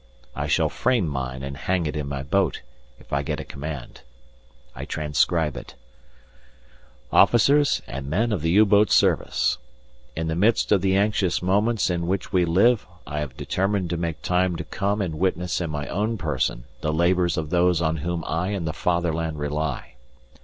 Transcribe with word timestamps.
I 0.35 0.47
shall 0.47 0.69
frame 0.69 1.07
mine 1.07 1.43
and 1.43 1.55
hang 1.55 1.85
it 1.85 1.95
in 1.95 2.09
my 2.09 2.23
boat, 2.23 2.63
if 2.99 3.13
I 3.13 3.21
get 3.21 3.39
a 3.39 3.43
command. 3.45 4.01
I 4.75 4.83
transcribe 4.83 5.55
it: 5.55 5.75
"Officers 7.11 7.83
and 7.85 8.07
men 8.09 8.31
of 8.31 8.41
the 8.41 8.49
U 8.49 8.65
boat 8.65 8.89
service: 8.89 9.59
"In 10.15 10.25
the 10.25 10.33
midst 10.33 10.71
of 10.71 10.81
the 10.81 10.95
anxious 10.95 11.43
moments 11.43 11.91
in 11.91 12.07
which 12.07 12.33
we 12.33 12.45
live 12.45 12.87
I 13.05 13.19
have 13.19 13.37
determined 13.37 13.91
to 13.91 13.95
make 13.97 14.23
time 14.23 14.55
to 14.55 14.63
come 14.63 15.03
and 15.03 15.19
witness 15.19 15.61
in 15.61 15.69
my 15.69 15.85
own 15.85 16.17
person 16.17 16.63
the 16.79 16.91
labours 16.91 17.37
of 17.37 17.51
those 17.51 17.79
on 17.79 17.97
whom 17.97 18.23
I 18.25 18.47
and 18.47 18.65
the 18.67 18.73
Fatherland 18.73 19.37
rely. 19.37 19.93